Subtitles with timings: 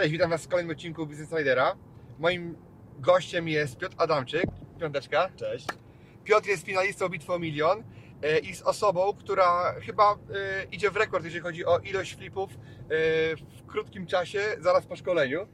[0.00, 1.76] Cześć, witam Was w kolejnym odcinku Business Ridera.
[2.18, 2.56] Moim
[2.98, 4.44] gościem jest Piotr Adamczyk.
[4.80, 5.30] Piąteczka.
[5.36, 5.66] Cześć.
[6.24, 7.82] Piotr jest finalistą Bitwy o Milion
[8.22, 10.16] e, i z osobą, która chyba e,
[10.72, 12.56] idzie w rekord, jeżeli chodzi o ilość flipów e,
[13.36, 15.46] w krótkim czasie, zaraz po szkoleniu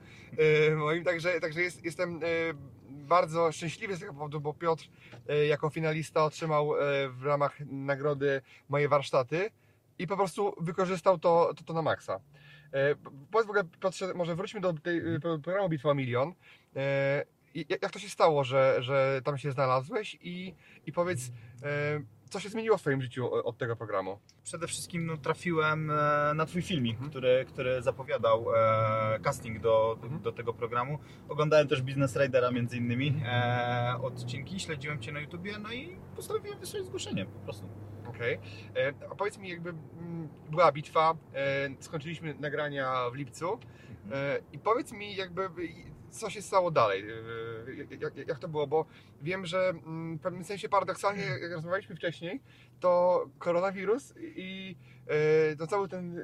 [0.77, 1.05] moim.
[1.05, 2.20] Także, także jest, jestem
[2.88, 4.88] bardzo szczęśliwy z tego powodu, bo Piotr
[5.48, 6.72] jako finalista otrzymał
[7.10, 9.50] w ramach nagrody moje warsztaty
[9.98, 12.20] i po prostu wykorzystał to, to, to na maksa.
[12.73, 12.95] E,
[13.30, 16.34] powiedz w ogóle, Piotrze, może wróćmy do tej e, programu Bitwa Milion.
[16.77, 20.55] E, jak to się stało, że, że tam się znalazłeś i,
[20.86, 21.33] i powiedz,
[22.30, 24.19] co się zmieniło w Twoim życiu od tego programu?
[24.44, 25.86] Przede wszystkim no, trafiłem
[26.34, 27.10] na Twój filmik, mhm.
[27.10, 28.46] który, który zapowiadał
[29.22, 30.22] casting do, do, mhm.
[30.22, 30.98] do, tego programu.
[31.28, 33.22] Oglądałem też Business Ridera między innymi
[34.02, 37.68] odcinki, śledziłem Cię na YouTubie, no i postanowiłem wysłać zgłoszenie po prostu.
[38.08, 38.38] Okej.
[38.70, 38.94] Okay.
[39.11, 43.58] A powiedz mi, jakby mm, była bitwa, e, skończyliśmy nagrania w lipcu
[44.05, 44.42] mhm.
[44.52, 45.48] i powiedz mi, jakby
[46.17, 48.86] co się stało dalej, e, jak, jak to było, bo
[49.22, 52.41] wiem, że mm, w pewnym sensie paradoksalnie, jak rozmawialiśmy wcześniej,
[52.81, 54.77] to koronawirus i
[55.58, 56.20] to cały ten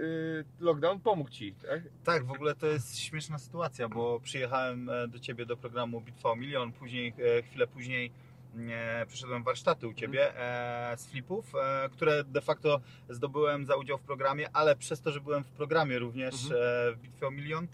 [0.60, 1.82] lockdown pomógł Ci, tak?
[2.04, 6.36] Tak, w ogóle to jest śmieszna sytuacja, bo przyjechałem do Ciebie do programu Bitwa o
[6.36, 8.12] Milion, później, chwilę później
[9.06, 14.02] przeszedłem warsztaty u Ciebie e, z flipów, e, które de facto zdobyłem za udział w
[14.02, 16.62] programie, ale przez to, że byłem w programie również mhm.
[16.62, 17.68] E, w Bitwie o Milion, mm,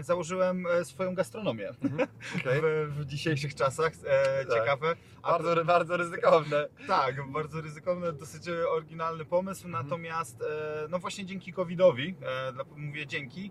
[0.00, 2.08] założyłem swoją gastronomię mhm.
[2.40, 2.60] okay.
[2.62, 3.92] w, w, dzisiejszych czasach.
[4.04, 4.58] E, tak.
[4.58, 4.96] Ciekawe.
[5.22, 6.68] A bardzo, bardzo ryzykowne.
[6.86, 9.84] Tak, bardzo ryzykowne, dosyć oryginalny pomysł, mhm.
[9.84, 13.50] natomiast e, no właśnie dzięki COVID-owi, e, mówię dzięki,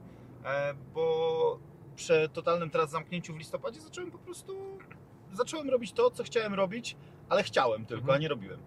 [0.93, 1.59] bo
[1.95, 4.77] przy totalnym teraz zamknięciu w listopadzie zacząłem po prostu
[5.33, 6.97] zacząłem robić to, co chciałem robić,
[7.29, 8.15] ale chciałem tylko, mhm.
[8.15, 8.59] a nie robiłem.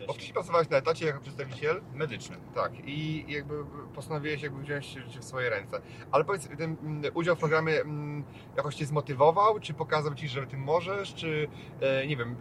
[0.00, 0.06] Mhm.
[0.06, 1.80] Bo wcześniej pracowałeś na etacie jako przedstawiciel?
[1.94, 2.36] Medyczny.
[2.54, 3.64] Tak, i jakby
[3.94, 5.80] postanowiłeś jakby wziąć życie w swoje ręce.
[6.12, 8.24] Ale powiedz, ten mm, udział w programie mm,
[8.56, 11.48] jakoś Cię zmotywował, czy pokazał Ci, że Ty możesz, czy
[11.80, 12.36] e, nie wiem,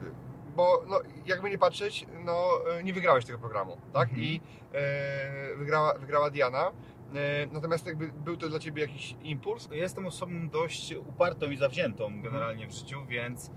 [0.56, 4.10] bo no, jakby nie patrzeć, no e, nie wygrałeś tego programu, tak?
[4.10, 4.24] Mhm.
[4.28, 4.42] I
[4.74, 6.72] e, wygrała, wygrała Diana.
[7.16, 9.70] E, natomiast jakby był to dla Ciebie jakiś impuls?
[9.72, 13.52] Jestem osobą dość upartą i zawziętą generalnie w życiu, więc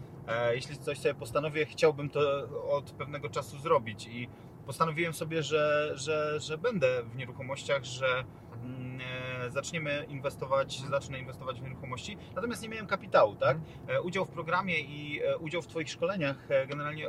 [0.54, 4.28] jeśli coś sobie postanowię, chciałbym to od pewnego czasu zrobić i
[4.66, 8.24] postanowiłem sobie, że, że, że będę w nieruchomościach, że
[8.64, 9.00] mm,
[9.46, 12.16] e, zaczniemy inwestować, zacznę inwestować w nieruchomości.
[12.34, 13.56] Natomiast nie miałem kapitału, tak?
[13.80, 14.06] Mhm.
[14.06, 17.06] Udział w programie i udział w Twoich szkoleniach generalnie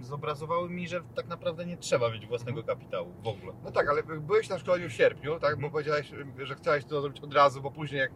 [0.00, 2.78] zobrazowały mi, że tak naprawdę nie trzeba mieć własnego mhm.
[2.78, 3.52] kapitału w ogóle.
[3.64, 5.56] No tak, ale byłeś na szkoleniu w sierpniu, tak?
[5.56, 5.72] Bo mhm.
[5.72, 8.10] powiedziałeś, że chciałeś to zrobić od razu, bo później jak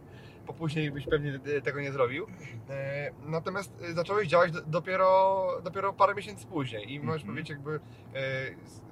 [0.47, 2.27] bo później byś pewnie tego nie zrobił.
[2.69, 7.27] E, natomiast e, zacząłeś działać dopiero, dopiero parę miesięcy później i możesz mm -hmm.
[7.27, 7.79] powiedzieć jakby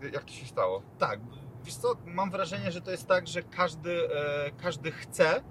[0.03, 0.81] e, jak to się stało.
[0.99, 1.19] Tak,
[1.63, 3.99] wiesz co, mam wrażenie, że to jest tak, że każdy,
[4.57, 5.43] każdy chce,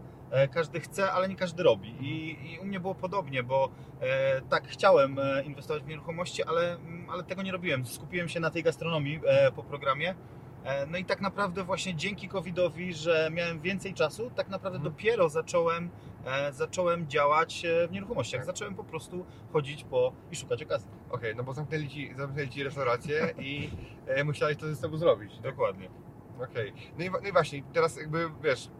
[0.52, 1.88] każdy chce, ale nie każdy robi.
[2.00, 6.76] I, I, u mnie było podobnie, bo e, tak chciałem inwestować w nieruchomości, ale,
[7.12, 7.86] ale tego nie robiłem.
[7.86, 10.39] Skupiłem się na tej gastronomii e, po programie E,
[10.88, 14.92] no i tak naprawdę właśnie dzięki COVID-owi, że miałem więcej czasu, tak naprawdę hmm.
[14.92, 15.90] dopiero zacząłem,
[16.24, 18.40] e, zacząłem działać e, w nieruchomościach.
[18.40, 18.46] Tak.
[18.46, 20.88] Zacząłem po prostu chodzić po i szukać okazji.
[21.08, 23.70] Okej, okay, no bo zamknęli Ci, zamknęli ci restaurację i
[24.06, 25.32] e, musiałeś to ze sobą zrobić.
[25.32, 25.42] Tak?
[25.42, 25.88] Dokładnie.
[26.36, 26.70] Okej.
[26.70, 27.10] Okay.
[27.10, 28.70] No, no, i, właśnie, teraz jakby, wiesz,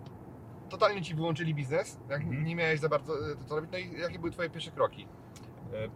[0.69, 2.01] totalnie Ci wyłączyli biznes?
[2.09, 2.45] Hmm.
[2.45, 3.13] nie miałeś za bardzo
[3.49, 3.71] to robić.
[3.73, 5.07] No i jakie były Twoje pierwsze kroki?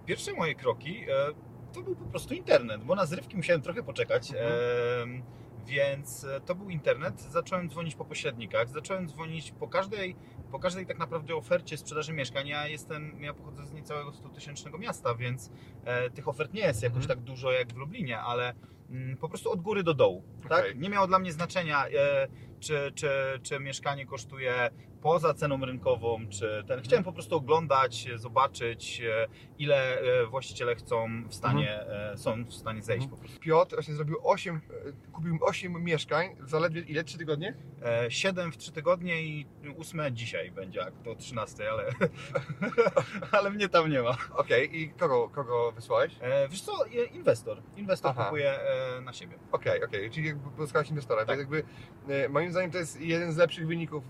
[0.07, 1.07] Pierwsze moje kroki
[1.73, 4.31] to był po prostu internet, bo na zrywki musiałem trochę poczekać.
[4.31, 5.23] Mhm.
[5.67, 7.21] Więc e, to był internet.
[7.21, 10.17] Zacząłem dzwonić po pośrednikach, zacząłem dzwonić po każdej,
[10.51, 12.49] po każdej tak naprawdę ofercie sprzedaży mieszkań.
[12.49, 15.51] Ja jestem, ja pochodzę z niecałego 100 tysięcznego miasta, więc
[15.85, 17.19] e, tych ofert nie jest jakoś mhm.
[17.19, 18.55] tak dużo jak w Lublinie, ale
[18.91, 20.25] mm, po prostu od góry do dołu.
[20.47, 20.49] Okay.
[20.49, 20.79] Tak?
[20.79, 22.29] Nie miało dla mnie znaczenia, e,
[22.65, 23.09] czy, czy,
[23.43, 24.71] czy mieszkanie kosztuje
[25.05, 26.83] poza ceną rynkową, czy ten.
[26.83, 29.27] Chciałem po prostu oglądać, zobaczyć, e,
[29.59, 32.19] ile e, właściciele chcą w stanie, mhm.
[32.19, 33.11] są w stanie zejść mhm.
[33.11, 33.41] po prostu.
[33.41, 34.61] Piotr właśnie zrobił 8,
[35.13, 37.05] kupił 8 mieszkań zaledwie ile?
[37.05, 37.55] 3 tygodnie?
[37.83, 39.47] E, 7 w 3 tygodnie i
[39.79, 41.93] 8 dzisiaj będzie, jak to 13, ale,
[43.39, 44.17] ale mnie tam nie ma.
[44.31, 46.17] Okej, i kogo, kogo wysłałeś?
[46.21, 47.63] E, wiesz co, e, inwestor.
[47.77, 48.25] Inwestor Aha.
[48.25, 49.39] kupuje e, na siebie.
[49.53, 51.39] Okej, okej, czyli jakby pozyskałeś inwestora, Tak.
[51.39, 51.65] więc jakby
[52.15, 54.05] e, moim zdaniem to jest jeden z lepszych wyników,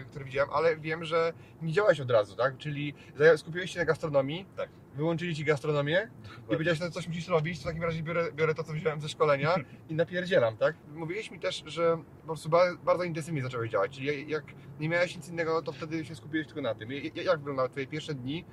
[0.00, 1.32] e, które widziałem, ale wiem, że
[1.62, 2.58] nie działałeś od razu, tak?
[2.58, 2.94] Czyli
[3.36, 4.68] skupiłeś się na gastronomii, Tak.
[4.94, 6.08] wyłączyli Ci gastronomię
[6.48, 9.00] i powiedziałeś, że coś musisz robić, to w takim razie biorę, biorę to, co wziąłem
[9.00, 9.54] ze szkolenia
[9.90, 10.74] i napierdzielam, tak?
[10.94, 14.44] Mówiłeś mi też, że po prostu ba- bardzo intensywnie zacząłeś działać, czyli jak
[14.80, 16.92] nie miałeś nic innego, to wtedy się skupiłeś tylko na tym.
[16.92, 18.44] I- Jak wyglądały Twoje pierwsze dni?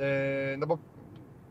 [0.00, 0.78] E, No bo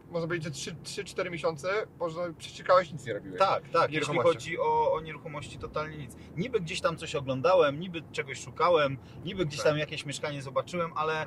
[0.09, 3.39] można powiedzieć, że 3-4 miesiące można, przeciekałeś, nic nie robiłeś.
[3.39, 3.91] Tak, tak.
[3.91, 6.15] Jeśli chodzi o, o nieruchomości, totalnie nic.
[6.37, 9.67] Niby gdzieś tam coś oglądałem, niby czegoś szukałem, niby gdzieś Tak.
[9.67, 11.25] tam jakieś mieszkanie zobaczyłem, ale,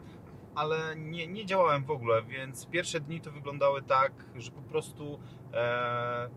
[0.54, 5.20] ale nie, nie działałem w ogóle, więc pierwsze dni to wyglądały tak, że po prostu
[5.54, 6.28] e,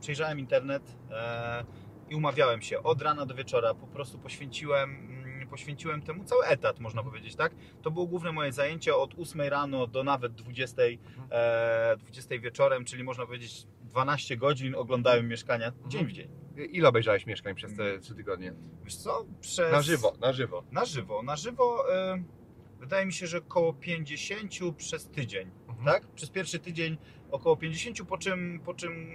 [0.00, 1.64] przejrzałem internet e,
[2.10, 3.74] i umawiałem się od rana do wieczora.
[3.74, 5.07] Po prostu poświęciłem,
[5.48, 7.54] poświęciłem temu cały etat, można powiedzieć, tak?
[7.82, 10.82] To było główne moje zajęcie od 8 rano do nawet 20,
[11.30, 16.28] e, 20 wieczorem, czyli można powiedzieć 12 godzin oglądałem mieszkania dzień w dzień.
[16.70, 18.54] Ile obejrzałeś mieszkań przez te 3 tygodnie?
[18.84, 19.26] Wiesz co?
[19.40, 19.72] Przez...
[19.72, 20.64] Na żywo, na żywo.
[20.72, 21.22] Na żywo.
[21.22, 22.22] Na żywo e,
[22.78, 25.50] wydaje mi się, że około 50 przez tydzień.
[25.68, 25.86] Mhm.
[25.86, 26.06] Tak?
[26.06, 26.98] Przez pierwszy tydzień
[27.30, 29.08] około 50, po czym, po czym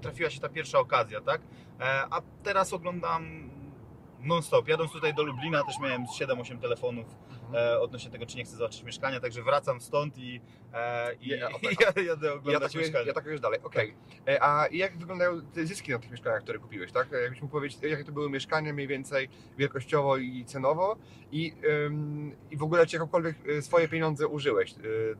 [0.00, 1.40] trafiła się ta pierwsza okazja, tak?
[1.80, 3.50] E, a teraz oglądam
[4.20, 4.68] non-stop.
[4.68, 7.06] Jadąc tutaj do Lublina też miałem 7-8 telefonów
[7.54, 10.40] e, odnośnie tego, czy nie chcę zobaczyć mieszkania, także wracam stąd i,
[10.72, 13.06] e, i, Ja- i jadę, jadę Ja oglądać tak, mieszkania.
[13.06, 13.94] ja tak już dalej, okej.
[14.28, 17.12] E, A jak wyglądają te zyski na tych mieszkaniach, które kupiłeś, tak?
[17.12, 19.28] Jakbyś mógł powiedzieć, jakie to były mieszkania mniej więcej
[19.58, 20.96] wielkościowo i cenowo
[21.32, 21.54] i,
[21.86, 24.76] ym, i w ogóle czy jakąkolwiek e, swoje pieniądze użyłeś e,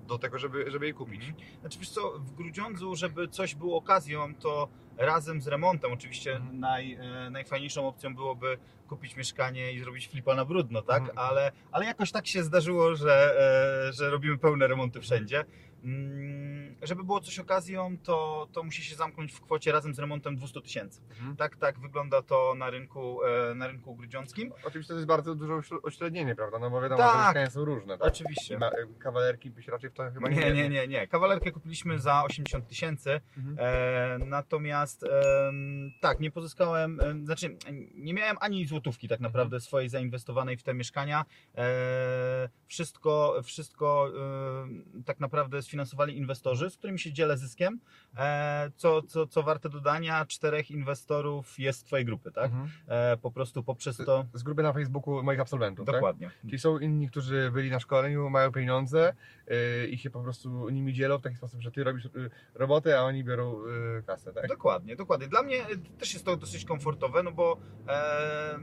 [0.06, 1.28] do tego, żeby, żeby je kupić?
[1.28, 1.60] Mhm.
[1.60, 6.60] Znaczy wiesz co, w Grudziądzu, żeby coś było okazją, to razem z remontem, oczywiście Mhm.
[6.60, 8.58] naj, e, najfajniejszą opcją byłoby
[8.88, 11.00] kupić mieszkanie i zrobić flipa na brudno, tak?
[11.00, 11.18] Mhm.
[11.18, 13.40] Ale, ale jakoś tak się zdarzyło, że,
[13.88, 15.44] e, że robimy pełne remonty wszędzie.
[15.84, 20.36] Mm, żeby było coś okazją, to, to musi się zamknąć w kwocie razem z remontem
[20.36, 21.00] 200 tysięcy.
[21.10, 21.36] Mhm.
[21.36, 24.52] Tak, tak wygląda to na rynku, e, na rynku grudziąckim.
[24.64, 26.58] Oczywiście to jest bardzo duże uśrednienie, prawda?
[26.58, 27.12] No bo wiadomo, Tak.
[27.14, 28.08] że mieszkania są różne, tak?
[28.08, 28.58] Oczywiście.
[28.58, 31.06] Ma- e, Kawalerki byś raczej w to chyba nie Nie, nie, nie, nie.
[31.06, 33.20] Kawalerkę kupiliśmy za 80 tysięcy.
[33.36, 33.56] Mhm.
[33.60, 37.56] E, natomiast em, tak, nie pozyskałem, em, znaczy
[37.94, 41.24] nie miałem ani złotówki tak naprawdę swojej zainwestowanej w te mieszkania.
[41.54, 44.12] E, wszystko, wszystko
[45.06, 47.80] tak naprawdę sfinansowali inwestorzy, z którymi się dzielę zyskiem.
[48.16, 52.44] E, co, co, co warte dodania, czterech inwestorów jest z twojej grupy, tak?
[52.44, 52.70] Mhm.
[52.88, 54.24] E, po prostu poprzez to.
[54.34, 55.94] Z grupy na Facebooku moich absolwentów, tak?
[55.94, 56.30] Dokładnie.
[56.40, 59.14] Czyli są inni, którzy byli na szkoleniu, mają pieniądze
[59.46, 62.98] yy, i się po prostu nimi dzielą w taki sposób, że ty robisz yy, robotę,
[62.98, 64.48] a oni biorą yy, kasę, tak?
[64.48, 65.28] Dokładnie, dokładnie.
[65.28, 68.58] Dla mnie e, też jest to dosyć komfortowe, no bo, e,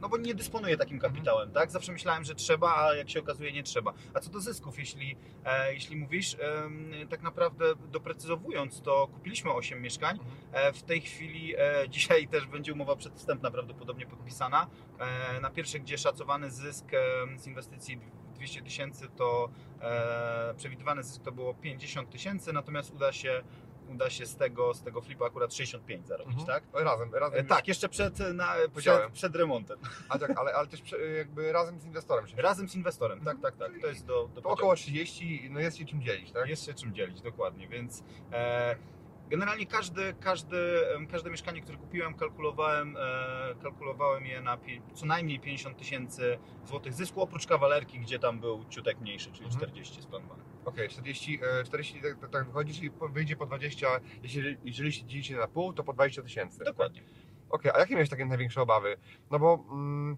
[0.00, 1.70] no bo nie dysponuję takim kapitałem, tak?
[1.70, 3.92] Zawsze myślałem, że trzeba, a jak się okazuje nie trzeba.
[4.14, 9.82] A co do zysków, jeśli, e, jeśli mówisz, em, tak naprawdę doprecyzowując, to kupiliśmy 8
[9.82, 10.18] mieszkań.
[10.52, 14.66] E, w tej chwili, e, dzisiaj też będzie umowa przedwstępna prawdopodobnie podpisana.
[14.98, 18.00] E, na pierwsze, gdzie szacowany zysk e, z inwestycji
[18.34, 19.50] 200 tysięcy, to
[19.80, 23.42] e, przewidywany zysk to było 50 tysięcy, natomiast uda się
[23.90, 26.46] uda się z tego, z tego flipa akurat 65 zarobić, Mhm.
[26.46, 26.84] tak?
[26.84, 27.40] Razem, razem.
[27.40, 29.78] E, tak, jeszcze przed, na, przed, przed remontem.
[30.08, 30.82] A tak, ale, ale też
[31.16, 32.36] jakby razem z inwestorem się.
[32.42, 33.72] Razem z inwestorem, tak, tak, tak.
[33.80, 36.48] To jest do, do To około 30, no jest się czym dzielić, tak?
[36.48, 38.02] Jest się czym dzielić, dokładnie, więc
[38.32, 38.76] e,
[39.30, 40.56] generalnie każdy, każdy,
[40.96, 44.58] em, każde mieszkanie, które kupiłem, kalkulowałem, e, kalkulowałem je na
[44.94, 49.60] co najmniej 50 tysięcy złotych zysku, oprócz kawalerki, gdzie tam był ciutek mniejszy, czyli Mhm.
[49.60, 50.42] 40 splanowany.
[50.64, 55.36] Okej, 40, e, 40 tak, tak, wychodzi, czyli wyjdzie po 20, jeśli, jeżeli się dzielicie
[55.36, 56.64] na pół, to po 20 tysięcy.
[56.64, 57.02] Dokładnie.
[57.50, 58.96] Okej, a jakie miałeś takie największe obawy?
[59.30, 60.16] No bo mm,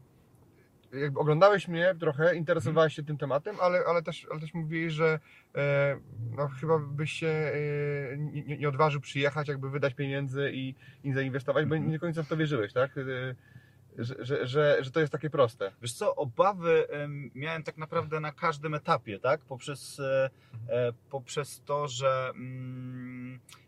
[0.93, 5.19] jakby oglądałeś mnie trochę, interesowałeś się tym tematem, ale, ale, też, ale też mówiłeś, że
[5.55, 5.97] e,
[6.37, 7.53] no, chyba byś się e,
[8.19, 11.91] nie, nie odważył przyjechać, jakby wydać pieniędzy i, i zainwestować, bo Mhm.
[11.93, 12.99] nie do końca w to wierzyłeś, tak?
[12.99, 13.03] E,
[13.99, 15.73] że, że, że, że to jest takie proste.
[15.83, 19.41] Wiesz co, obawy em, miałem tak naprawdę na każdym etapie, tak?
[19.41, 20.31] Poprzez, e,
[20.69, 23.22] e, poprzez to, że, mm,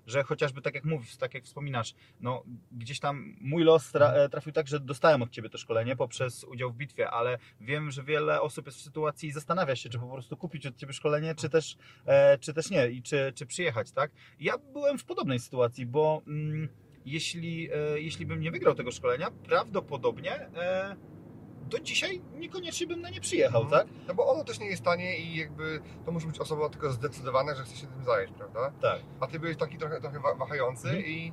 [0.06, 4.28] że chociażby tak jak mówisz, tak jak wspominasz, no gdzieś tam mój los tra, e,
[4.28, 8.02] trafił tak, że dostałem od Ciebie to szkolenie poprzez udział w bitwie, ale wiem, że
[8.02, 11.34] wiele osób jest w sytuacji i zastanawia się, czy po prostu kupić od Ciebie szkolenie,
[11.34, 14.10] czy też, e, czy też nie i czy, czy przyjechać, tak?
[14.40, 16.68] Ja byłem w podobnej sytuacji, bo mm,
[17.04, 20.96] jeśli, e, jeśli bym nie wygrał tego szkolenia, prawdopodobnie e,
[21.70, 23.86] do dzisiaj niekoniecznie bym na nie przyjechał, Mhm.
[23.86, 23.94] tak?
[24.08, 27.54] No bo ono też nie jest tanie i jakby to musi być osoba tylko zdecydowana,
[27.54, 28.72] że chce się tym zająć, prawda?
[28.82, 29.00] Tak.
[29.20, 31.06] A ty byłeś taki trochę, trochę wa- wahający Mhm.
[31.06, 31.32] i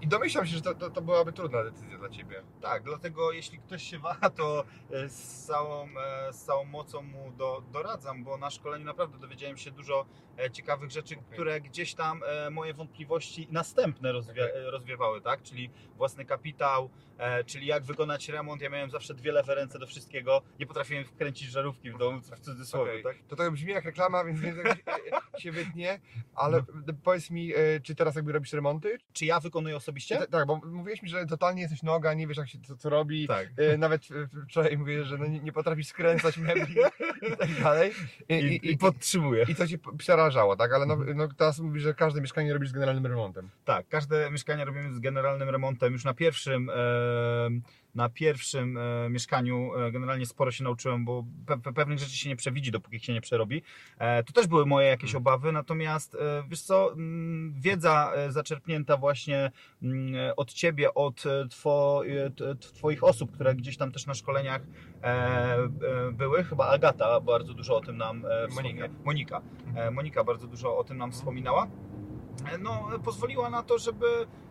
[0.00, 2.42] I domyślam się, że to, to, to byłaby trudna decyzja dla Ciebie.
[2.60, 5.88] Tak, dlatego jeśli ktoś się waha, to e, z całą,
[6.28, 10.06] e, z całą mocą mu do, doradzam, bo na szkoleniu naprawdę dowiedziałem się dużo
[10.38, 11.28] e, ciekawych rzeczy, Okej.
[11.32, 15.42] które gdzieś tam e, moje wątpliwości następne e, rozwiewały, tak?
[15.42, 18.62] Czyli własny kapitał, e, czyli jak wykonać remont.
[18.62, 20.42] Ja miałem zawsze dwie lewe ręce do wszystkiego.
[20.60, 23.02] Nie potrafiłem wkręcić żarówki w domu, w cudzysłowie, Okej.
[23.02, 23.16] tak?
[23.28, 26.00] To tak brzmi jak reklama, więc, e, się wytnie,
[26.34, 26.62] ale
[27.04, 28.98] powiedz mi, e, czy teraz jakby robisz remonty?
[29.12, 30.16] Czy ja wykonuję osobiście?
[30.16, 32.88] Ta- Tak, bo mówiłeś mi, że totalnie jesteś noga, nie wiesz jak się co, co
[32.90, 33.26] robi.
[33.28, 33.48] Tak.
[33.56, 34.02] E, Nawet
[34.48, 36.74] wczoraj mówię, że no nie, nie potrafisz skręcać mebli
[37.32, 37.92] i tak dalej.
[38.28, 39.44] I, I, i, i i, podtrzymuję.
[39.48, 40.72] i to cię przerażało, tak?
[40.72, 43.48] Ale no, no, teraz mówisz, że każde mieszkanie robisz z generalnym remontem.
[43.64, 45.92] Tak, każde mieszkanie robimy z generalnym remontem.
[45.92, 46.74] Już na pierwszym, e,
[47.94, 52.28] na pierwszym e, mieszkaniu e, generalnie sporo się nauczyłem, bo pe, pe, pewnych rzeczy się
[52.28, 53.62] nie przewidzi, dopóki się nie przerobi.
[53.98, 56.16] E, to też były moje jakieś obawy, natomiast
[56.48, 59.50] wiesz co, mm, wiedza zaczerpnięta właśnie
[59.82, 61.24] mm, od Ciebie, od
[61.62, 62.02] two,
[62.60, 64.62] Twoich osób, które gdzieś tam też na szkoleniach
[66.12, 68.22] były, chyba Agata bardzo dużo o tym nam
[68.54, 68.88] Monika.
[69.04, 69.42] Monika.
[69.74, 71.66] E, Monika bardzo dużo o tym nam wspominała.
[72.60, 74.06] No, pozwoliła na to, żeby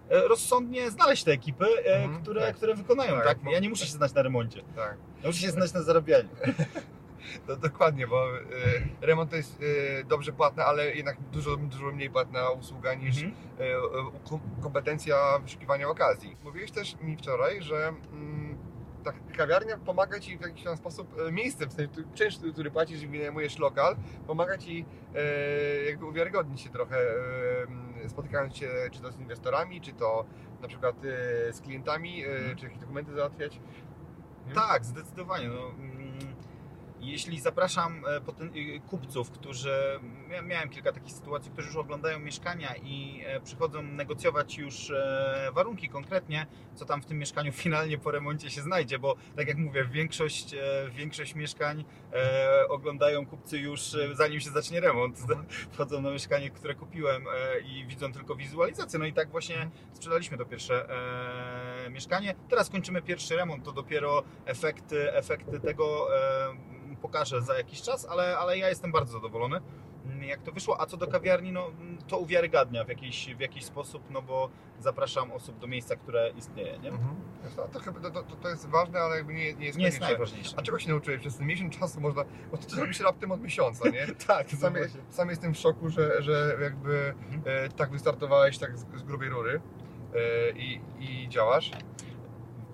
[0.10, 2.56] rozsądnie znaleźć te ekipy, e, Mhm, które, tak.
[2.56, 3.12] które wykonają.
[3.16, 4.62] Tak, Tak, Ja nie muszę się znać na remoncie.
[4.76, 4.98] Tak.
[5.24, 6.30] Ja muszę się znać na zarabianiu.
[7.48, 8.42] No, dokładnie, bo e,
[9.02, 9.60] remont to jest
[10.00, 13.30] e, dobrze płatna, ale jednak dużo, dużo mniej płatna usługa niż e, e,
[14.30, 16.36] kom- kompetencja wyszukiwania okazji.
[16.44, 18.58] Mówiłeś też mi wczoraj, że mm,
[19.12, 23.02] tak kawiarnia pomaga Ci w jakiś tam sposób, e, miejscem, w sensie czynsz, który płacisz
[23.02, 23.96] i wynajmujesz lokal,
[24.28, 24.86] pomaga Ci
[25.16, 26.98] e, jakby uwiarygodnić się trochę,
[28.06, 30.26] e, spotykając się czy to z inwestorami, czy to
[30.62, 30.96] na przykład
[31.52, 32.56] z klientami, Mhm.
[32.58, 33.60] czy jakieś dokumenty załatwiać.
[34.48, 34.54] Nie?
[34.54, 35.48] Tak, zdecydowanie.
[35.48, 36.36] No, mm,
[37.00, 38.04] jeśli zapraszam
[38.90, 40.00] kupców, którzy.
[40.28, 45.90] Miałem kilka takich sytuacji, którzy już oglądają mieszkania i e, przychodzą negocjować już e, warunki
[45.90, 49.86] konkretnie, co tam w tym mieszkaniu finalnie po remoncie się znajdzie, bo tak jak mówię,
[49.86, 51.86] większość, e, większość mieszkań
[52.70, 55.20] oglądają kupcy już zanim się zacznie remont.
[55.20, 55.46] Mhm.
[55.74, 57.26] Wchodzą na mieszkanie, które kupiłem
[57.66, 59.00] i widzą tylko wizualizację.
[59.00, 60.88] No i tak właśnie sprzedaliśmy to pierwsze
[61.90, 62.36] mieszkanie.
[62.50, 66.08] Teraz kończymy pierwszy remont, to dopiero efekty, efekty tego
[67.02, 69.62] pokażę za jakiś czas, ale, ale ja jestem bardzo zadowolony
[70.22, 73.66] jak to wyszło, a co do kawiarni, no mm, to uwiarygadnia w jakiś, w jakiś
[73.66, 74.50] sposób, no bo
[74.80, 76.90] zapraszam osób do miejsca, które istnieje, nie?
[76.90, 77.16] Mhm.
[77.56, 79.78] To, to, chyba- to, to, to jest ważne, ale jakby nie, nie jest Nie jest
[79.78, 80.08] konieczne.
[80.08, 80.54] najważniejsze.
[80.58, 83.42] A czego się nauczyłeś przez ten miesiąc czasu można, bo to robi się raptem od
[83.42, 84.08] miesiąca, nie?
[84.28, 84.74] tak, Sam,
[85.10, 87.14] sam jestem w szoku, że, że jakby
[87.46, 89.62] e, tak wystartowałeś tak z, z grubej rury
[90.16, 91.72] e, i, i działasz.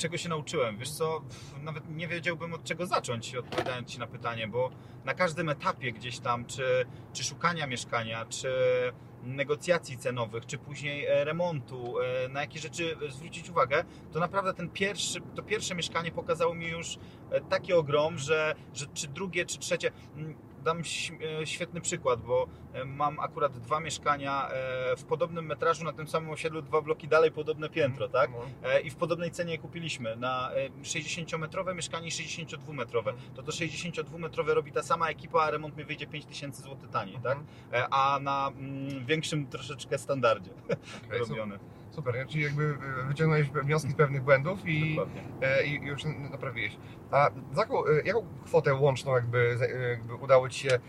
[0.03, 0.77] Czego się nauczyłem?
[0.77, 1.21] Wiesz co,
[1.61, 4.69] nawet nie wiedziałbym od czego zacząć, odpowiadając Ci na pytanie, bo
[5.05, 8.49] na każdym etapie gdzieś tam, czy, czy szukania mieszkania, czy
[9.23, 14.69] negocjacji cenowych, czy później e, remontu, e, na jakie rzeczy zwrócić uwagę, to naprawdę ten
[14.69, 16.97] pierwszy, to pierwsze mieszkanie pokazało mi już
[17.31, 19.91] e, taki ogrom, że, że czy drugie, czy trzecie,
[20.63, 20.81] dam
[21.41, 26.07] e, świetny przykład, bo e, mam akurat dwa mieszkania e, w podobnym metrażu na tym
[26.07, 28.31] samym osiedlu, dwa bloki dalej, podobne piętro, tak?
[28.31, 28.79] No.
[28.79, 33.13] I w podobnej cenie kupiliśmy na e, 60-metrowe mieszkanie i 62-metrowe.
[33.35, 37.37] To to 62-metrowe robi ta sama ekipa, a remont mi wyjdzie 5000 zł taniej, tak?
[37.37, 37.87] Mhm.
[37.91, 41.59] A na mm, większym troszeczkę standardzie su- robione.
[41.95, 42.25] Super, nie?
[42.25, 44.99] czyli jakby e, wyciągnąłeś wnioski z pewnych błędów i,
[45.41, 46.77] e, i już naprawiłeś.
[47.11, 49.57] A za jaką, e, jaką kwotę łączną jakby,
[49.89, 50.79] jakby udało Ci się,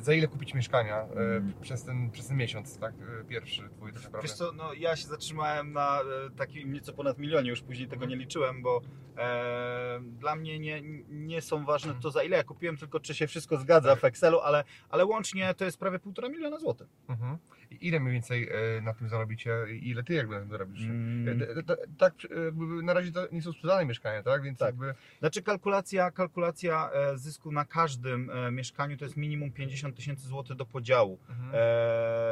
[0.00, 1.52] za ile kupić mieszkania Mm.
[1.60, 2.94] przez, ten, przez ten miesiąc, tak?
[3.28, 4.28] Pierwszy twój tak naprawdę.
[4.28, 6.00] Wiesz co, no ja się zatrzymałem na
[6.36, 8.80] takim nieco ponad milionie, już później tego nie liczyłem, bo
[9.18, 13.26] e, dla mnie nie, nie są ważne to za ile ja kupiłem, tylko czy się
[13.26, 16.88] wszystko zgadza w Excelu, ale, ale łącznie to jest prawie półtora miliona złotych.
[17.08, 17.38] Mhm.
[17.70, 20.82] Ile mniej więcej e, na tym zarobicie i ile Ty jakby na tym zarobisz?
[20.84, 21.42] Mm.
[21.42, 24.42] E, e, Tak, e, na razie to nie są sprzedane mieszkania, tak?
[24.42, 24.66] Więc Tak.
[24.68, 30.66] jakby Znaczy kalkulacja, kalkulacja zysku na każdym mieszkaniu to jest minimum 50 tysięcy złotych do
[30.66, 31.18] podziału.
[31.28, 31.52] Mhm.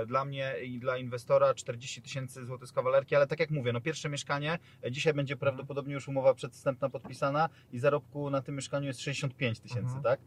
[0.06, 3.80] Dla mnie i dla inwestora 40 tysięcy złotych z kawalerki, ale tak jak mówię, no
[3.80, 4.58] pierwsze mieszkanie,
[4.90, 9.80] dzisiaj będzie prawdopodobnie już umowa przedwstępna podpisana i zarobku na tym mieszkaniu jest 65 tysięcy,
[9.96, 10.02] Mhm.
[10.02, 10.20] tak?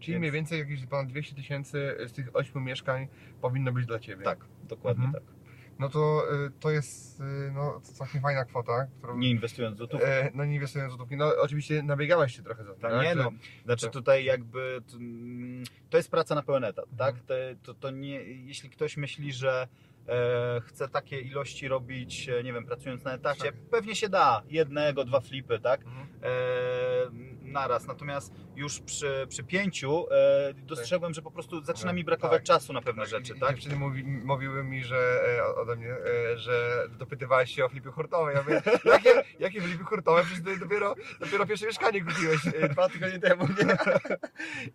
[0.00, 3.08] Czyli więc- mniej więcej jakieś ponad 200 tysięcy z tych 8 mieszkań
[3.40, 4.24] powinno być dla Ciebie.
[4.24, 5.24] Tak, dokładnie Mhm.
[5.24, 5.34] tak.
[5.78, 10.00] No to, e, to jest e, no, całkiem fajna kwota, którą Nie inwestując złotów.
[10.04, 11.16] e, no nie inwestując w złotówki.
[11.16, 13.02] No oczywiście nabiegałeś się trochę za to, Tak, tak?
[13.04, 13.30] nie no,
[13.64, 17.14] znaczy tutaj jakby to, mm, to jest praca na pełen etat, tak?
[17.16, 17.26] Mhm.
[17.58, 19.68] To, to, to nie, jeśli ktoś myśli, że
[20.08, 23.54] e, chce takie ilości robić, e, nie wiem, pracując na etacie, Tak.
[23.70, 25.80] pewnie się da, jednego, dwa flipy, tak?
[25.84, 26.06] Mhm.
[26.22, 32.36] E, naraz, natomiast już przy, przy pięciu e, dostrzegłem, że po prostu zaczyna mi brakować
[32.38, 32.42] Tak.
[32.42, 33.50] czasu na pewne Tak, rzeczy, i tak?
[33.54, 38.32] Dziewczyny mówi, mówiły mi, że e, ode mnie, e, że dopytywałeś się o flipy hurtowe.
[38.32, 38.62] Ja mówię,
[38.94, 40.24] jakie, jakie flipy hurtowe?
[40.24, 43.76] Przecież ty dopiero, dopiero pierwsze mieszkanie kupiłeś e, dwa tygodnie temu, nie?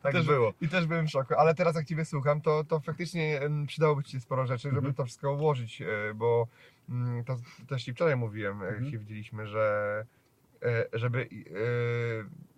[0.02, 0.54] Tak też, było.
[0.62, 4.04] I też byłem w szoku, ale teraz jak Ciebie słucham, to, to faktycznie em, przydałoby
[4.04, 4.94] Ci się sporo rzeczy, żeby Mhm.
[4.94, 5.86] to wszystko ułożyć, e,
[6.16, 6.48] bo
[6.90, 7.38] mm, to
[7.70, 8.92] też Ci wczoraj mówiłem, jak Mhm.
[8.92, 10.06] się widzieliśmy, że
[10.64, 12.51] e, żeby e,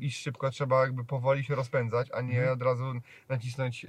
[0.00, 2.52] iść szybko, trzeba jakby powoli się rozpędzać, a nie Mhm.
[2.52, 2.84] od razu
[3.28, 3.88] nacisnąć e,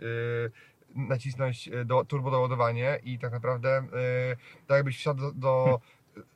[0.95, 3.85] nacisnąć e, do, turbo doładowanie i tak naprawdę e,
[4.67, 5.79] tak jakbyś wsiadł do, do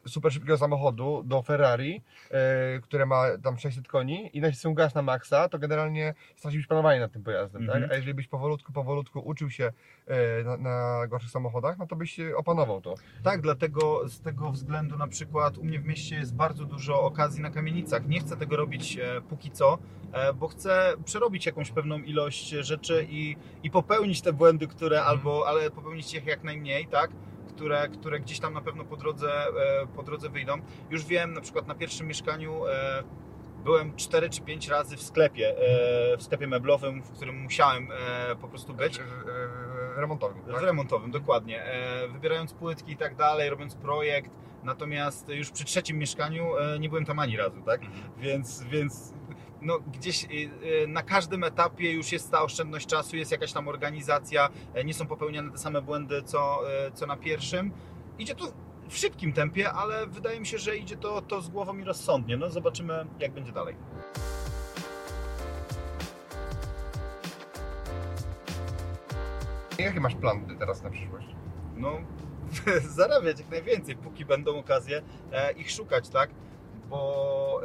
[0.07, 5.01] super szybkiego samochodu, do Ferrari, e, które ma tam 600 koni i nacisnął gaz na
[5.01, 7.81] maksa, to generalnie straciłbyś panowanie nad tym pojazdem, Mhm.
[7.81, 7.91] tak?
[7.91, 9.71] A jeżeli byś powolutku, powolutku uczył się
[10.07, 12.95] e, na, na gorszych samochodach, no to byś opanował to.
[13.23, 17.41] Tak, dlatego z tego względu na przykład u mnie w mieście jest bardzo dużo okazji
[17.41, 18.07] na kamienicach.
[18.07, 19.77] Nie chcę tego robić e, póki co,
[20.35, 25.17] bo chcę przerobić jakąś pewną ilość rzeczy i, i popełnić te błędy, które Mhm.
[25.17, 27.11] albo, ale popełnić ich jak najmniej, tak?
[27.57, 30.53] Które, które gdzieś tam na pewno po drodze, e, po drodze wyjdą.
[30.89, 33.03] Już wiem, na przykład na pierwszym mieszkaniu e,
[33.63, 37.87] byłem 4 czy 5 razy w sklepie, e, w sklepie meblowym, w którym musiałem
[38.41, 38.99] po prostu być.
[39.95, 40.61] Remontowym, tak?
[40.61, 41.63] Remontowym, dokładnie.
[42.13, 44.31] Wybierając płytki i tak dalej, robiąc projekt.
[44.63, 46.45] Natomiast już przy trzecim mieszkaniu
[46.79, 47.81] nie byłem tam ani razu, tak?
[48.17, 49.13] Więc, więc
[49.61, 50.27] no, gdzieś e,
[50.83, 54.93] e, na każdym etapie już jest ta oszczędność czasu, jest jakaś tam organizacja, e, nie
[54.93, 57.71] są popełniane te same błędy co, e, co na pierwszym.
[58.19, 58.45] Idzie to
[58.89, 62.37] w szybkim tempie, ale wydaje mi się, że idzie to, to z głową i rozsądnie.
[62.37, 63.75] No zobaczymy, jak będzie dalej.
[69.79, 71.27] Jakie masz plany teraz na przyszłość?
[71.77, 71.97] no,
[72.97, 76.29] zarabiać jak najwięcej, póki będą okazje e, ich szukać, tak?
[76.89, 77.61] Bo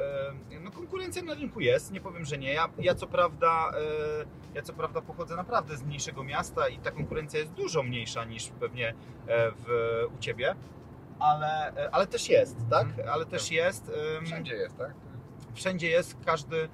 [0.63, 2.53] no, konkurencja na rynku jest, nie powiem, że nie.
[2.53, 6.91] Ja, ja co prawda, e, ja co prawda pochodzę naprawdę z mniejszego miasta i ta
[6.91, 8.95] konkurencja jest dużo mniejsza niż pewnie e,
[9.51, 9.67] w,
[10.17, 10.55] u Ciebie,
[11.19, 12.87] ale, e, ale też jest, tak?
[12.87, 13.09] Mhm.
[13.09, 13.93] Ale też jest.
[14.19, 14.95] em, Wszędzie jest, tak?
[15.55, 16.69] wszędzie jest, każdy,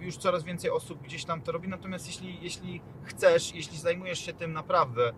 [0.00, 4.32] już coraz więcej osób gdzieś tam to robi, natomiast jeśli, jeśli chcesz, jeśli zajmujesz się
[4.32, 5.12] tym naprawdę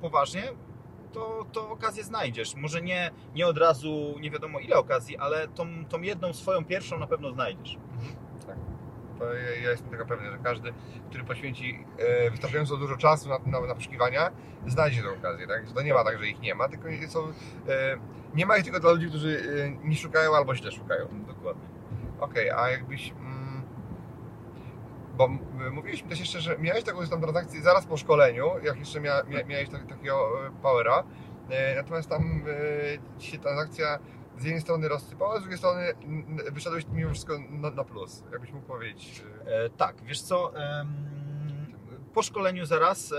[0.00, 0.42] poważnie,
[1.12, 2.54] to, to okazję znajdziesz.
[2.54, 6.98] Może nie, nie od razu, nie wiadomo ile okazji, ale tą, tą jedną swoją pierwszą
[6.98, 7.78] na pewno znajdziesz.
[9.18, 10.72] To ja, ja jestem tego pewny, że każdy,
[11.08, 14.30] który poświęci e, wystarczająco dużo czasu na, na, na poszukiwania,
[14.66, 15.72] znajdzie tę okazję, tak?
[15.74, 17.20] To nie ma tak, że ich nie ma, tylko są,
[17.68, 17.96] e,
[18.34, 19.42] nie ma ich tylko dla ludzi, którzy
[19.82, 21.08] e, nie szukają albo źle szukają.
[21.26, 21.68] Dokładnie.
[22.20, 23.12] Okej, a jakbyś...
[25.16, 25.28] Bo
[25.72, 29.44] mówiliśmy też jeszcze, że miałeś taką tam transakcję zaraz po szkoleniu, jak jeszcze mia, mia,
[29.44, 31.04] miałeś tak, takiego e, powera,
[31.50, 32.42] e, natomiast tam
[33.18, 33.98] e, się transakcja
[34.38, 35.92] z jednej strony rozsypała, z drugiej strony
[36.52, 38.24] wyszedłeś mimo wszystko na, na plus.
[38.32, 39.24] Jakbyś mógł powiedzieć...
[39.46, 40.52] E, tak, wiesz co?
[42.14, 43.16] po szkoleniu zaraz e,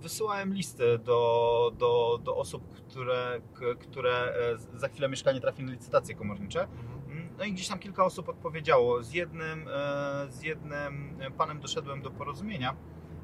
[0.00, 3.40] wysyłałem listy do, do, do osób, które,
[3.78, 4.34] które
[4.74, 6.60] za chwilę mieszkanie trafi na licytacje komornicze.
[6.62, 6.99] Mm,
[7.40, 9.02] No i gdzieś tam kilka osób odpowiedziało.
[9.02, 12.76] Z jednym, e, z jednym panem doszedłem do porozumienia.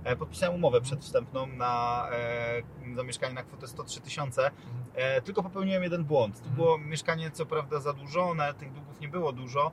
[0.04, 4.50] E, Podpisałem umowę przedwstępną na, e, za mieszkanie na kwotę 103 tysiące.
[4.94, 6.42] E, Tylko popełniłem jeden błąd.
[6.42, 9.72] To było mieszkanie co prawda zadłużone, tych długów nie było dużo.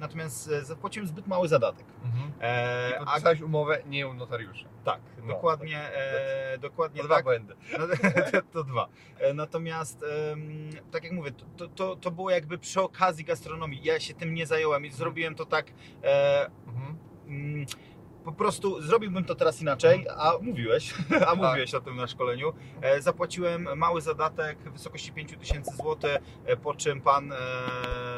[0.00, 1.86] Natomiast e, zapłaciłem zbyt mały zadatek.
[2.40, 4.68] E, I a, podpisałeś umowę nie u notariusza.
[4.84, 7.24] tak, No, dokładnie, e, dokładnie To dwa tak.
[7.24, 7.54] błędy.
[7.78, 7.86] No,
[8.32, 8.88] to, to dwa.
[9.18, 10.04] E, Natomiast,
[10.90, 13.80] tak jak mówię, to, to- to, to było jakby przy okazji gastronomii.
[13.84, 15.66] Ja się tym nie zająłem i zrobiłem to tak.
[16.04, 16.96] E, Mhm.
[17.28, 17.66] mm,
[18.28, 20.94] po prostu zrobiłbym to teraz inaczej, a mówiłeś,
[21.28, 22.52] a mówiłeś o tym na szkoleniu.
[22.82, 26.10] E, Zapłaciłem mały zadatek w wysokości 5000 zł,
[26.46, 27.36] e, po czym pan e,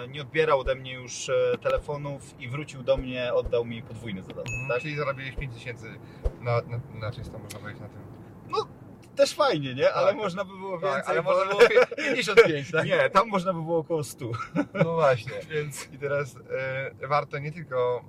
[0.09, 1.31] nie odbierał ode mnie już
[1.63, 4.53] telefonów i wrócił do mnie, oddał mi podwójny zadatek.
[4.53, 4.69] Mhm.
[4.69, 4.83] Tak?
[4.83, 5.87] Czyli zarobiłeś 5 tysięcy
[6.41, 8.01] na, na, na czysto, można powiedzieć, na tym.
[9.17, 9.93] Też fajnie, nie?
[9.93, 10.17] Ale Tak.
[10.17, 10.91] można by było więcej.
[10.91, 11.61] Tak, ale można było
[11.97, 12.87] 55, tak?
[12.87, 14.27] Nie, tam można by było około 100.
[14.75, 15.33] No właśnie.
[15.51, 16.37] Więc I teraz
[17.01, 18.05] e, warto nie tylko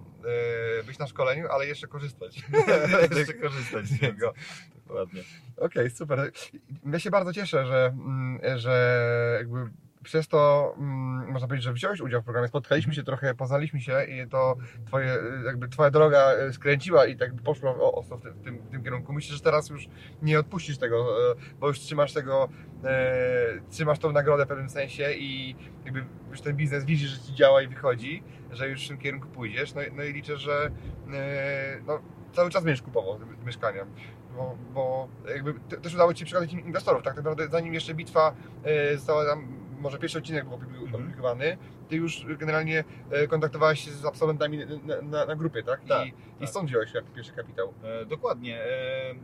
[0.85, 2.43] być na szkoleniu, ale jeszcze korzystać.
[3.17, 4.33] jeszcze korzystać z niego.
[4.75, 5.23] Dokładnie.
[5.57, 6.31] Okej, super.
[6.85, 9.69] Ja się bardzo cieszę, że, mm, że jakby
[10.03, 14.03] przez to mm, można powiedzieć, że wziąłeś udział w programie, spotkaliśmy się trochę, poznaliśmy się
[14.03, 14.55] i to
[14.87, 18.83] twoje, jakby twoja droga e, skręciła i tak poszła o- ostro w tym, w tym,
[18.83, 19.13] kierunku.
[19.13, 19.87] Myślę, że teraz już
[20.21, 22.49] nie odpuścisz tego, e, bo już trzymasz tego,
[22.83, 27.35] e, trzymasz tą nagrodę w pewnym sensie i jakby już ten biznes widzisz, że ci
[27.35, 29.73] działa i wychodzi, że już w tym kierunku pójdziesz.
[29.73, 30.71] No, no i liczę, że
[31.13, 31.99] e, no,
[32.33, 33.85] cały czas będziesz kupował mieszkania.
[34.35, 38.33] Bo, bo jakby te- też udało Ci się przekonać inwestorów, tak naprawdę zanim jeszcze bitwa
[38.63, 40.87] e, została tam, może pierwszy odcinek był Mhm.
[40.87, 41.57] opublikowany,
[41.89, 45.85] ty już generalnie e, kontaktowałeś się z absolwentami na, na, na grupie, tak?
[45.85, 46.49] Tak, I, i tak.
[46.49, 47.73] stąd wziąłeś jak pierwszy kapitał.
[47.83, 48.63] E, Dokładnie.
[48.63, 49.15] E,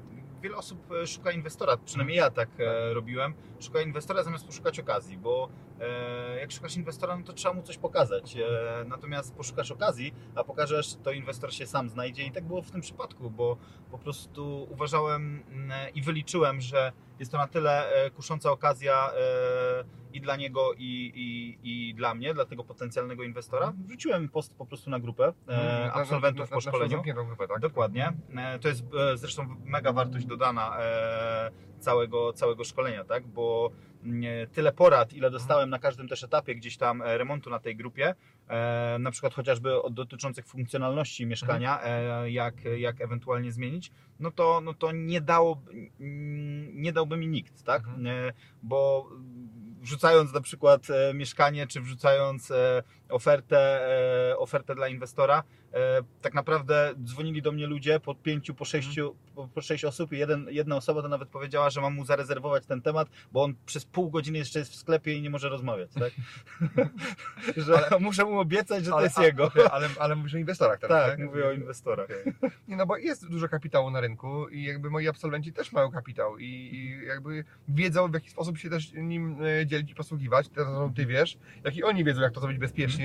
[0.41, 3.34] Wiele osób e, szuka inwestora, przynajmniej ja tak e, robiłem.
[3.60, 5.50] Szuka inwestora zamiast poszukać okazji, bo
[5.82, 8.38] e, jak szukasz inwestora, no to trzeba mu coś pokazać.
[8.86, 12.82] Natomiast poszukasz okazji, a pokażesz, to inwestor się sam znajdzie i tak było w tym
[12.82, 13.58] przypadku, bo
[13.91, 19.84] po prostu uważałem mm, i wyliczyłem, że jest to na tyle e, kusząca okazja e,
[20.13, 23.73] i dla niego, i, i, i dla mnie, dla tego potencjalnego inwestora.
[23.88, 27.01] Wrzuciłem post po prostu na grupę e, absolwentów po szkoleniu.
[27.01, 27.60] grupę, tak?
[27.60, 28.13] Dokładnie.
[28.36, 33.27] E, To jest e, zresztą mega wartość dodana e, całego, całego szkolenia, tak?
[33.27, 33.71] Bo
[34.03, 37.75] mm, tyle porad, ile dostałem na każdym też etapie gdzieś tam e, remontu na tej
[37.75, 38.15] grupie,
[38.47, 44.61] e, na przykład chociażby od dotyczących funkcjonalności mieszkania, e, jak, jak ewentualnie zmienić, no to,
[44.61, 45.61] no to nie, dało,
[45.99, 47.87] mm, nie dałby mi nikt, tak?
[47.87, 48.07] Mhm.
[48.07, 49.09] E, Bo
[49.81, 52.51] wrzucając na przykład mieszkanie, czy wrzucając
[53.10, 53.89] ofertę,
[54.32, 55.43] e, ofertę dla inwestora,
[55.74, 59.15] e, tak naprawdę dzwonili do mnie ludzie po pięciu, po sześciu,
[59.54, 62.82] po, sześć osób i jeden, jedna osoba to nawet powiedziała, że mam mu zarezerwować ten
[62.82, 66.12] temat, bo on przez pół godziny jeszcze jest w sklepie i nie może rozmawiać, tak?
[67.67, 69.52] że muszę mu obiecać, że to jest a- jego.
[69.72, 72.06] ale, ale mówisz o inwestorach teraz, Tak, mówię o inwestorach.
[72.06, 72.52] Okej.
[72.67, 76.38] Nie no, bo jest dużo kapitału na rynku i jakby moi absolwenci też mają kapitał
[76.38, 80.50] i, i jakby wiedzą w jaki sposób się też nim e, dzielić i posługiwać.
[80.50, 82.96] Teraz ty wiesz, jak i oni wiedzą jak to zrobić bezpiecznie,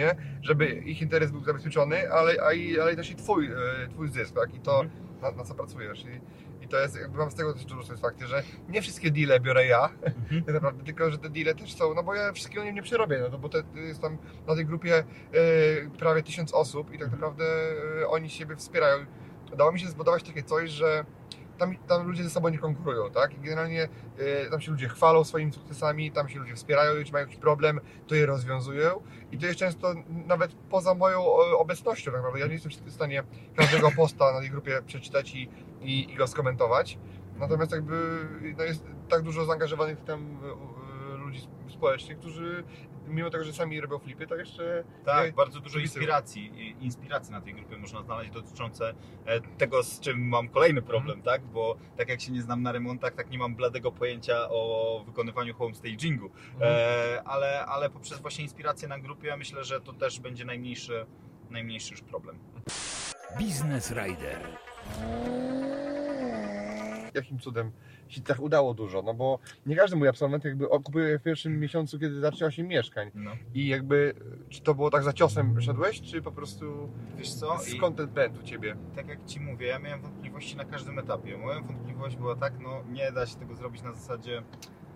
[0.42, 4.35] żeby ich interes był zabezpieczony, ale, a i, ale też i twój, e, twój zysk,
[4.35, 4.55] tak?
[4.55, 4.85] I to
[5.22, 6.05] na, na co pracujesz.
[6.05, 6.20] I,
[6.64, 9.66] I to jest, jakby mam z tego też dużo satysfakcji, że nie wszystkie deale biorę
[9.66, 10.44] ja, Mhm.
[10.46, 13.18] tak naprawdę, tylko że te deale też są, no bo ja wszystkiego nie, nie przerobię,
[13.18, 15.05] no to, bo te, jest tam na tej grupie e,
[15.98, 17.44] prawie tysiąc osób i tak naprawdę
[18.02, 18.96] e, oni siebie wspierają.
[19.52, 21.05] Udało mi się zbudować takie coś, że
[21.62, 23.35] tam, tam ludzie ze sobą nie konkurują, tak?
[23.35, 27.27] I generalnie e, tam się ludzie chwalą swoimi sukcesami, tam się ludzie wspierają, jeśli mają
[27.27, 29.94] jakiś problem, to je rozwiązują i to jest często
[30.27, 32.40] nawet poza moją e, obecnością tak naprawdę.
[32.40, 33.22] Ja nie jestem w stanie
[33.57, 35.48] każdego posta na tej grupie przeczytać i,
[35.81, 36.98] i, i go skomentować.
[37.38, 40.38] Natomiast jakby no jest tak dużo zaangażowanych tam
[41.12, 42.64] e, ludzi społecznych, którzy
[43.07, 47.55] mimo tego, że sami robią flipy, to jeszcze Tak, bardzo dużo inspiracji, inspiracji na tej
[47.55, 48.95] grupie można znaleźć dotyczące
[49.27, 51.43] e, tego, z czym mam kolejny problem, tak?
[51.43, 55.55] Bo tak jak się nie znam na remontach, tak nie mam bladego pojęcia o wykonywaniu
[55.55, 56.31] homestagingu.
[56.61, 61.07] E, ale, ale poprzez właśnie inspirację na grupie myślę, że to też będzie najmniejszy,
[61.51, 62.38] najmniejszy już problem.
[63.41, 64.38] Business Rider.
[67.15, 67.73] jakim cudem
[68.20, 72.20] tak udało dużo, no bo nie każdy mój absolwent jakby okupuje w pierwszym miesiącu, kiedy
[72.20, 73.11] zaczyna się mieszkań.
[73.14, 73.31] No.
[73.55, 74.14] I jakby,
[74.48, 77.57] czy to było tak za ciosem szedłeś, czy po prostu Wiesz co?
[77.68, 78.77] I skąd ten pęd u Ciebie?
[78.96, 81.37] tak jak Ci mówię, ja miałem wątpliwości na każdym etapie.
[81.38, 84.42] Moja wątpliwość była tak, no nie da się tego zrobić na zasadzie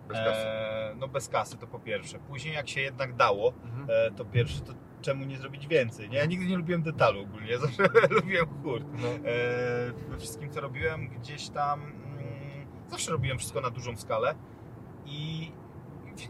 [0.08, 0.40] Bez kasy.
[0.46, 2.18] E, no bez kasy to po pierwsze.
[2.18, 3.86] Później jak się jednak dało, Mhm.
[3.90, 6.10] e, to pierwsze to czemu nie zrobić więcej?
[6.10, 6.18] Nie?
[6.18, 7.82] Ja nigdy nie lubiłem detalu ogólnie, ja zawsze
[8.20, 8.86] lubiłem hurt.
[9.02, 9.08] No.
[9.08, 11.92] E, we wszystkim co robiłem gdzieś tam
[12.90, 14.34] zawsze robiłem wszystko na dużą skalę
[15.06, 15.52] i,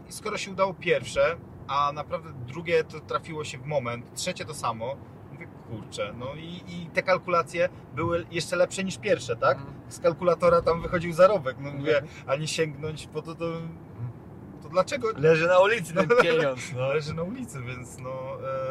[0.09, 4.95] skoro się udało pierwsze, a naprawdę drugie to trafiło się w moment, trzecie to samo,
[5.33, 9.57] mówię kurczę, no i, i te kalkulacje były jeszcze lepsze niż pierwsze, tak?
[9.57, 9.75] Mhm.
[9.87, 13.45] Z kalkulatora tam wychodził zarobek, no mówię, a nie sięgnąć po to, to,
[14.67, 16.73] to dlaczego Leży na ulicy ten pieniądz.
[16.75, 18.09] no, leży na ulicy, więc no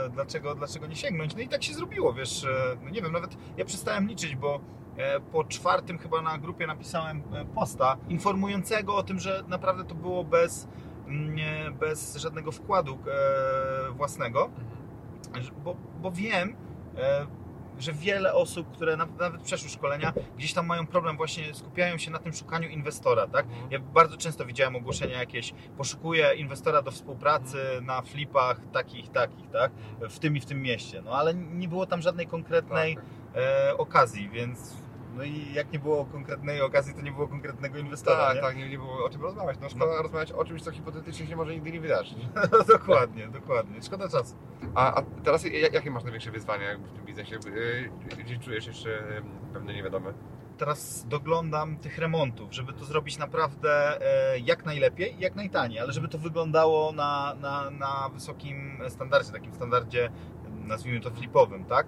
[0.04, 1.35] e, dlaczego, dlaczego nie sięgnąć?
[1.35, 2.48] No i tak się zrobiło, wiesz, e,
[2.85, 4.61] no nie wiem, nawet ja przestałem liczyć, bo
[4.96, 9.94] e, po czwartym chyba na grupie napisałem e, posta informującego o tym, że naprawdę to
[9.94, 10.68] było bez,
[11.06, 12.98] mm, bez żadnego wkładu
[13.88, 14.50] e, własnego,
[15.40, 16.56] że- bo, bo wiem,
[17.78, 22.10] że wiele osób, które na- nawet przeszły szkolenia, gdzieś tam mają problem, właśnie skupiają się
[22.10, 23.46] na tym szukaniu inwestora, tak?
[23.70, 29.70] Ja bardzo często widziałem ogłoszenia jakieś, poszukuję inwestora do współpracy na flipach takich, takich, tak?
[30.00, 31.02] W tym i w tym mieście.
[31.02, 33.04] No ale nie było tam żadnej konkretnej Tak.
[33.36, 34.74] e, okazji, więc
[35.16, 38.42] no i jak nie było konkretnej okazji, to nie było konkretnego inwestora, Tak, nie?
[38.42, 39.59] tak, nie, nie było o czym rozmawiać.
[39.61, 42.18] No szkoda rozmawiać o czymś, co hipotetycznie się może nigdy nie wydarzyć.
[42.52, 43.83] No, dokładnie, dokładnie.
[43.83, 44.37] Szkoda czasu.
[44.74, 47.37] A, a teraz ja- jakie masz największe wyzwania w tym biznesie?
[47.37, 49.02] E, Gdzie czujesz jeszcze
[49.52, 50.12] pewne niewiadome?
[50.59, 54.00] teraz doglądam tych remontów, żeby to zrobić naprawdę
[54.35, 59.33] e, jak najlepiej i jak najtaniej, ale żeby to wyglądało na, na, na wysokim standardzie,
[59.33, 60.11] takim standardzie,
[60.64, 61.87] nazwijmy to flipowym, tak?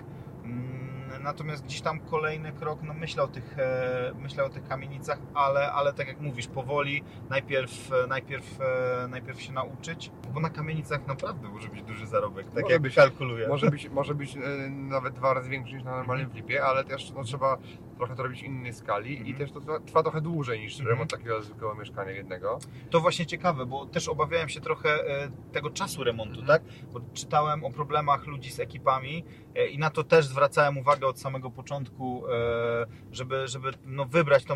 [1.23, 5.73] Natomiast gdzieś tam kolejny krok, no myślę o tych, e, myślę o tych kamienicach, ale,
[5.73, 11.07] ale tak jak mówisz, powoli, najpierw, e, najpierw, e, najpierw się nauczyć, bo na kamienicach
[11.07, 12.95] naprawdę może być duży zarobek, tak Może jak być.
[12.95, 13.49] kalkuluję.
[13.49, 14.37] Może być, może być
[14.71, 17.57] nawet dwa razy większy niż na normalnym flipie, ale też no, trzeba
[17.99, 19.37] trochę to robić w innej skali i Mhm.
[19.39, 20.89] też to trwa, trwa trochę dłużej niż Mhm.
[20.89, 22.59] remont takiego zwykłego mieszkania jednego.
[22.91, 26.63] To właśnie ciekawe, bo też obawiałem się trochę e, tego czasu remontu, tak?
[26.93, 31.21] Bo czytałem o problemach ludzi z ekipami e, i na to też zwracałem uwagę od
[31.21, 34.55] samego początku, e, żeby, żeby no, wybrać tą,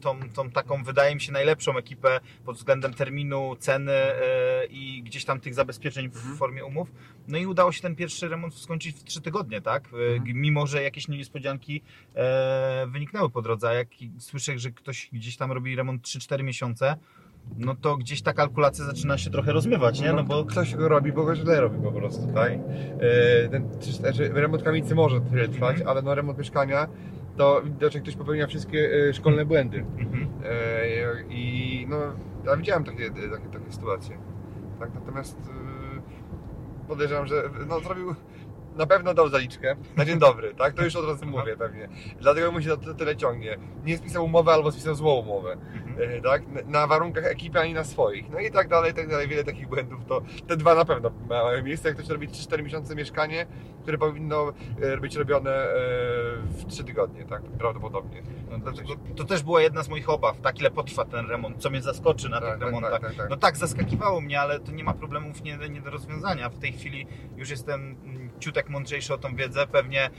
[0.00, 5.24] tą, tą taką, wydaje mi się, najlepszą ekipę pod względem terminu, ceny e, i gdzieś
[5.24, 6.36] tam tych zabezpieczeń w Mhm.
[6.36, 6.92] formie umów.
[7.28, 9.84] No i udało się ten pierwszy remont skończyć w trzy tygodnie, tak?
[9.84, 10.36] E, Mhm.
[10.40, 11.82] Mimo, że jakieś niespodzianki
[12.14, 16.96] e, wyniknęły po drodze, a jak słyszę, że ktoś gdzieś tam robi remont 3-4 miesiące,
[17.58, 20.12] no to gdzieś ta kalkulacja zaczyna się trochę rozmywać, nie?
[20.12, 22.52] No bo Ktoś go robi, bo go źle robi po prostu, tak?
[23.50, 25.88] Ten, czy, znaczy, remont kamienicy może tyle trwać, Mhm.
[25.88, 26.86] ale no remont mieszkania
[27.36, 29.84] to widocznie ktoś popełnia wszystkie e, szkolne błędy.
[29.98, 30.28] Mhm.
[30.44, 31.96] E, I no,
[32.44, 34.18] ja widziałem takie, takie, takie sytuacje.
[34.78, 38.14] Tak, natomiast e, podejrzewam, że no, zrobił
[38.76, 40.74] na pewno dał zaliczkę na dzień dobry, tak?
[40.74, 41.88] To już od razu mówię pewnie.
[42.20, 43.56] Dlatego mu się to tyle ciągnie.
[43.84, 46.10] Nie spisał umowy albo spisał złą umowę, Mhm.
[46.18, 46.42] e, tak?
[46.66, 48.30] Na warunkach ekipy, ani na swoich.
[48.30, 49.28] No i tak dalej, i tak dalej.
[49.28, 50.04] Wiele takich błędów.
[50.08, 51.88] To te dwa na pewno mają miejsce.
[51.88, 53.46] Jak ktoś robi 3-4 miesiące mieszkanie,
[53.82, 55.74] które powinno e, być robione e,
[56.42, 57.42] w 3 tygodnie, tak?
[57.42, 58.22] Prawdopodobnie.
[58.50, 61.70] No, dlatego to też była jedna z moich obaw, tak ile potrwa ten remont, co
[61.70, 62.90] mnie zaskoczy na Tak, tych tak, remontach.
[62.92, 63.30] tak, tak, tak.
[63.30, 66.48] No tak, zaskakiwało mnie, ale to nie ma problemów nie, nie do rozwiązania.
[66.48, 68.30] W tej chwili już jestem mm,
[68.66, 70.10] ciutek mądrzejszy o tą wiedzę, pewnie e,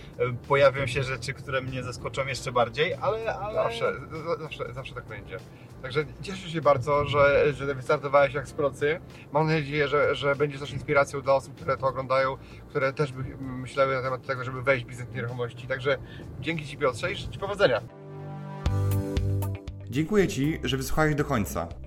[0.47, 3.35] pojawią się rzeczy, które mnie zaskoczą jeszcze bardziej, ale...
[3.35, 3.53] ale...
[3.53, 3.93] Zawsze,
[4.39, 5.37] zawsze, zawsze tak będzie.
[5.81, 8.99] Także cieszę się bardzo, że, że wystartowałeś jak z procy.
[9.31, 12.37] Mam nadzieję, że, że będzie też inspiracją dla osób, które to oglądają,
[12.69, 15.67] które też by myślały na temat tego, żeby wejść w biznes nieruchomości.
[15.67, 15.97] Także
[16.39, 17.81] dzięki Ci Piotrze i życzę Ci powodzenia.
[19.89, 21.86] Dziękuję Ci, że wysłuchałeś do końca.